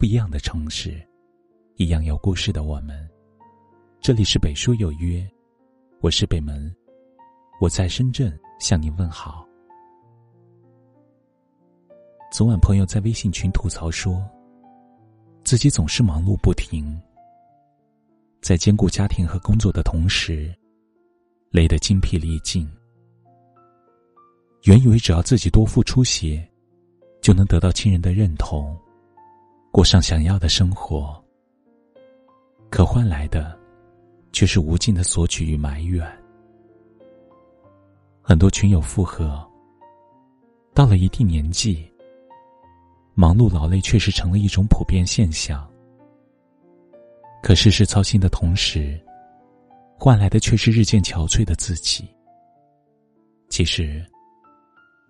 [0.00, 0.98] 不一样的城市，
[1.76, 3.06] 一样有故事的我们。
[4.00, 5.30] 这里是北书有约，
[6.00, 6.74] 我是北门，
[7.60, 9.46] 我在深圳向您问好。
[12.32, 14.26] 昨晚朋友在微信群吐槽说，
[15.44, 16.98] 自己总是忙碌不停，
[18.40, 20.50] 在兼顾家庭和工作的同时，
[21.50, 22.66] 累得精疲力尽。
[24.62, 26.42] 原以为只要自己多付出些，
[27.20, 28.74] 就能得到亲人的认同。
[29.72, 31.22] 过上想要的生活，
[32.70, 33.56] 可换来的
[34.32, 36.04] 却是无尽的索取与埋怨。
[38.20, 39.48] 很多群友附和，
[40.74, 41.88] 到了一定年纪，
[43.14, 45.64] 忙碌劳累确实成了一种普遍现象。
[47.40, 49.00] 可事事操心的同时，
[49.96, 52.08] 换来的却是日渐憔悴的自己。
[53.48, 54.04] 其实，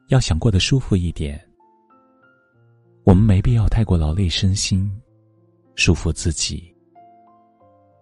[0.08, 1.49] 要想过得舒服一点。
[3.10, 4.88] 我们没必要太过劳累身心，
[5.74, 6.72] 束缚自己。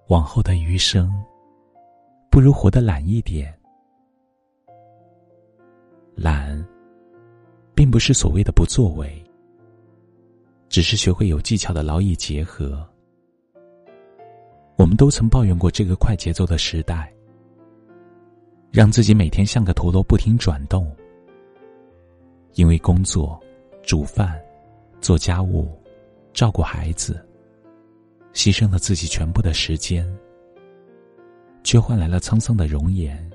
[0.08, 1.10] 往后的余生，
[2.30, 3.58] 不如活得懒一点。
[6.14, 6.62] 懒，
[7.74, 9.24] 并不是所谓的不作为，
[10.68, 12.86] 只是学会有技巧的劳逸结合。
[14.76, 17.10] 我们都曾抱怨过这个快节奏的时代，
[18.70, 20.94] 让自己每天像个陀螺不停转动，
[22.56, 23.42] 因为工作、
[23.82, 24.38] 煮饭。
[25.00, 25.68] 做家务，
[26.32, 27.24] 照顾孩子，
[28.32, 30.06] 牺牲了自己全部的时间，
[31.62, 33.30] 却换来了沧桑的容颜，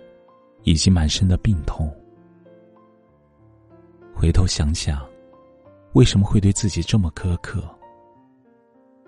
[0.63, 1.91] 以及满身的病痛。
[4.13, 5.05] 回头想想，
[5.93, 7.63] 为什么会对自己这么苛刻？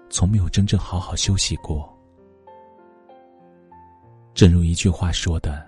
[0.09, 1.92] 从没有真正好好休息过。
[4.34, 5.66] 正如一句话说的：“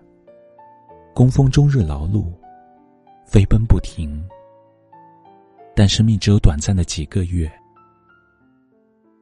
[1.14, 2.32] 工蜂终日劳碌，
[3.26, 4.22] 飞奔不停。”
[5.78, 7.48] 但生命只有短暂的几个月，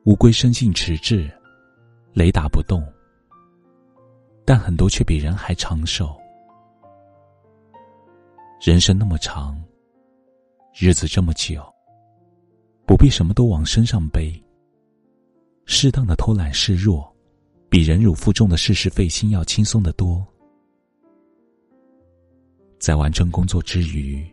[0.06, 1.30] 乌龟生性迟滞，
[2.14, 2.82] 雷打不动，
[4.46, 6.16] 但很多却比人还长寿。
[8.62, 9.62] 人生那么长，
[10.74, 11.62] 日子这么久，
[12.86, 14.34] 不必什么都往身上背。
[15.66, 17.14] 适当的偷懒示弱，
[17.68, 20.26] 比忍辱负重的事事费心要轻松的多。
[22.80, 24.26] 在完成工作之余。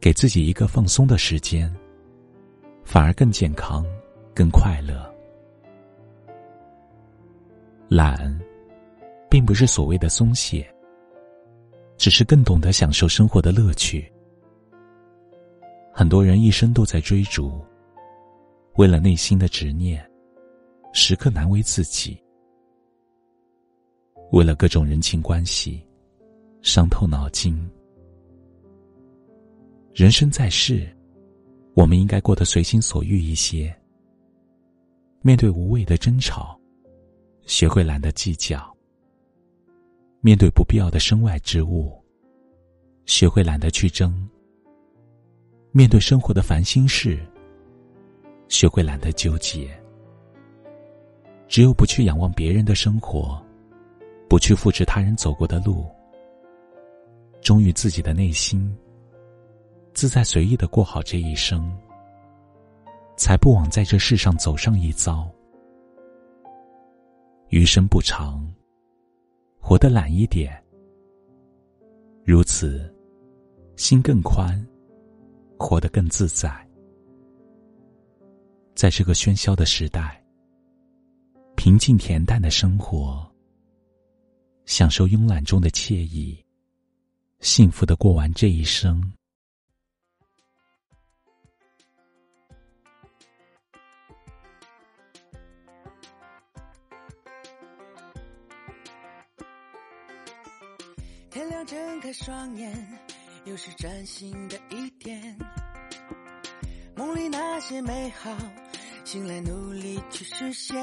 [0.00, 1.74] 给自己一个放松的时间，
[2.84, 3.84] 反而更健康、
[4.34, 5.12] 更快乐。
[7.88, 8.38] 懒，
[9.30, 10.68] 并不是所谓的松懈，
[11.96, 14.12] 只是更懂得享受生活的乐趣。
[15.92, 17.64] 很多人一生都在追逐，
[18.74, 20.04] 为了内心的执念，
[20.92, 22.16] 时刻难为自己；
[24.30, 25.82] 为了各种人情关系，
[26.60, 27.56] 伤透脑筋。
[29.96, 30.86] 人生在世，
[31.72, 33.74] 我们应该过得随心所欲一些。
[35.22, 36.60] 面对无谓的争吵，
[37.46, 38.58] 学会懒得计较；
[40.20, 41.90] 面对不必要的身外之物，
[43.06, 44.12] 学会懒得去争；
[45.72, 47.18] 面对生活的烦心事，
[48.48, 49.74] 学会懒得纠结。
[51.48, 53.42] 只有不去仰望别人的生活，
[54.28, 55.86] 不去复制他人走过的路，
[57.40, 58.76] 忠于自己的内心。
[59.96, 61.74] 自在随意的过好这一生，
[63.16, 65.26] 才不枉在这世上走上一遭。
[67.48, 68.46] 余生不长，
[69.58, 70.62] 活得懒一点，
[72.26, 72.94] 如此，
[73.76, 74.62] 心更宽，
[75.58, 76.54] 活得更自在。
[78.74, 80.22] 在这个喧嚣的时代，
[81.56, 83.26] 平静恬淡的生活，
[84.66, 86.38] 享受慵懒中的惬意，
[87.40, 89.02] 幸福的过完这一生。
[101.36, 102.72] 天亮睁开双眼，
[103.44, 105.36] 又是崭新的一天。
[106.94, 108.30] 梦里那些美好，
[109.04, 110.74] 醒来努力去实现。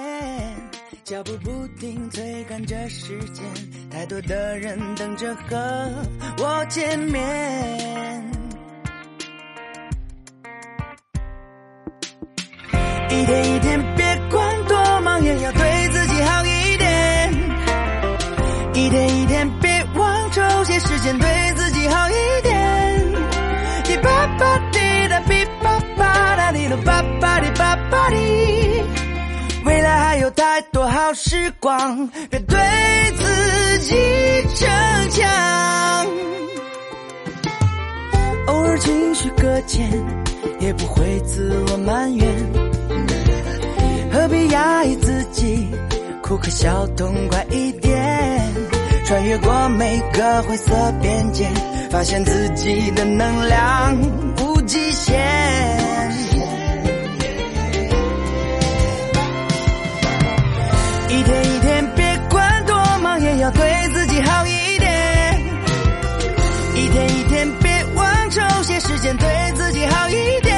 [1.03, 3.43] 脚步不停追赶着时间，
[3.89, 5.91] 太多的人等着和
[6.37, 8.31] 我见面。
[13.09, 13.72] 一天一天，
[26.77, 28.15] 吧哒滴吧吧滴吧吧滴。
[29.65, 32.59] 未来还有太多好时光，别对
[33.17, 33.95] 自己
[34.55, 36.07] 逞强。
[38.47, 39.89] 偶尔情绪搁浅，
[40.59, 42.27] 也不会自我埋怨。
[44.11, 45.69] 何必压抑自己，
[46.21, 48.53] 哭和笑痛快一点，
[49.05, 51.49] 穿越过每个灰色边界，
[51.89, 53.97] 发现自己的能量
[54.41, 55.72] 无极限。
[63.43, 65.37] 要对自己好一点。
[66.75, 70.55] 一天一天，别忘抽些时间对自己好一点。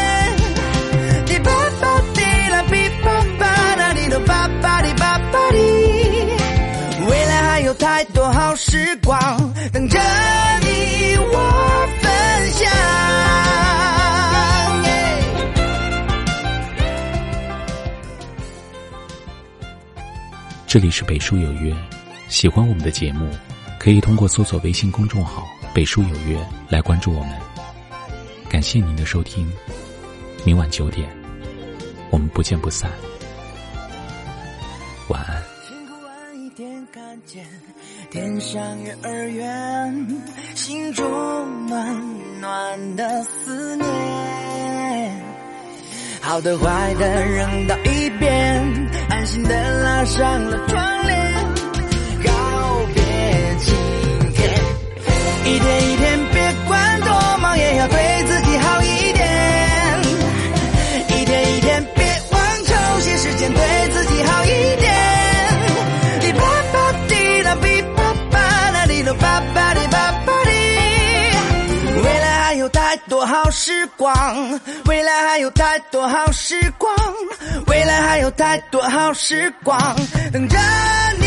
[1.25, 1.51] 滴吧
[1.81, 2.21] 吧滴
[2.51, 5.57] 啦哔吧吧啦滴噜吧吧滴吧吧滴，
[7.09, 9.19] 未来还有太多好时光
[9.73, 9.99] 等着
[10.61, 12.71] 你我分享。
[20.67, 21.73] 这里是北书有约，
[22.27, 23.29] 喜欢我们的节目，
[23.79, 26.37] 可以通过搜索微信公众号“北书有约”
[26.69, 27.31] 来关注我们。
[28.49, 29.51] 感谢您的收听，
[30.43, 31.09] 明晚九点，
[32.09, 32.89] 我们不见不散。
[35.07, 35.41] 晚安。
[36.35, 37.45] 一点看见
[38.09, 40.07] 天上月儿圆，
[40.55, 43.85] 心中暖暖的思念。
[46.21, 48.34] 好的坏的扔到一边，
[73.25, 76.93] 好时光，未来还有太多好时光，
[77.67, 79.77] 未来还有太多好时光
[80.31, 80.57] 等着
[81.19, 81.24] 你。